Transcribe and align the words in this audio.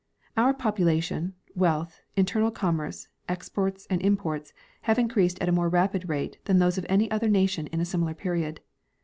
Our 0.35 0.55
population, 0.55 1.35
wealth, 1.53 2.01
internal 2.15 2.49
commerce, 2.49 3.07
exports 3.29 3.85
and 3.87 4.01
imports 4.01 4.51
have 4.81 4.97
increased 4.97 5.39
at 5.39 5.47
a 5.47 5.51
more 5.51 5.69
rapid 5.69 6.09
rate 6.09 6.39
than 6.45 6.57
those 6.57 6.79
of 6.79 6.87
any 6.89 7.11
other 7.11 7.29
nation 7.29 7.67
in 7.67 7.79
a 7.79 7.85
similar 7.85 8.15
period. 8.15 8.61